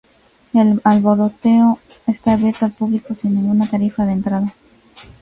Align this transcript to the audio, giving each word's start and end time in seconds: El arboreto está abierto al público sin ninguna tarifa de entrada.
El 0.53 0.81
arboreto 0.83 1.77
está 2.07 2.33
abierto 2.33 2.65
al 2.65 2.71
público 2.71 3.13
sin 3.13 3.35
ninguna 3.35 3.69
tarifa 3.69 4.03
de 4.03 4.13
entrada. 4.13 4.51